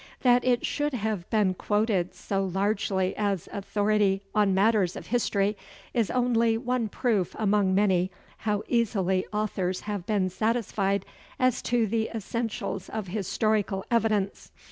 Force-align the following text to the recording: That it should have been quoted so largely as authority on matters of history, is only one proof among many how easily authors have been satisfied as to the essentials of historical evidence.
That 0.21 0.43
it 0.43 0.65
should 0.65 0.93
have 0.95 1.29
been 1.29 1.53
quoted 1.53 2.15
so 2.15 2.43
largely 2.43 3.15
as 3.15 3.47
authority 3.53 4.23
on 4.33 4.51
matters 4.51 4.95
of 4.95 5.05
history, 5.05 5.55
is 5.93 6.09
only 6.09 6.57
one 6.57 6.89
proof 6.89 7.35
among 7.37 7.75
many 7.75 8.09
how 8.37 8.63
easily 8.67 9.27
authors 9.31 9.81
have 9.81 10.07
been 10.07 10.31
satisfied 10.31 11.05
as 11.37 11.61
to 11.69 11.85
the 11.85 12.09
essentials 12.15 12.89
of 12.89 13.09
historical 13.09 13.85
evidence. 13.91 14.49